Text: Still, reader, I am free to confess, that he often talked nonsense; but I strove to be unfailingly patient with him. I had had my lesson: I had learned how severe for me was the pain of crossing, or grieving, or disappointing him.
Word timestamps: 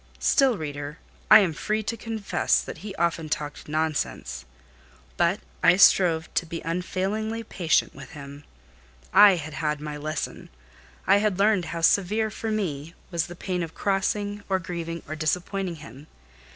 Still, 0.17 0.57
reader, 0.57 0.97
I 1.29 1.41
am 1.41 1.53
free 1.53 1.83
to 1.83 1.95
confess, 1.95 2.61
that 2.63 2.79
he 2.79 2.95
often 2.95 3.29
talked 3.29 3.67
nonsense; 3.67 4.45
but 5.15 5.41
I 5.61 5.75
strove 5.77 6.27
to 6.33 6.45
be 6.47 6.59
unfailingly 6.61 7.43
patient 7.43 7.93
with 7.93 8.09
him. 8.13 8.43
I 9.13 9.35
had 9.35 9.53
had 9.53 9.79
my 9.79 9.97
lesson: 9.97 10.49
I 11.05 11.17
had 11.17 11.37
learned 11.37 11.65
how 11.65 11.81
severe 11.81 12.31
for 12.31 12.49
me 12.49 12.95
was 13.11 13.27
the 13.27 13.35
pain 13.35 13.61
of 13.61 13.75
crossing, 13.75 14.41
or 14.49 14.57
grieving, 14.57 15.03
or 15.07 15.15
disappointing 15.15 15.75
him. 15.75 16.07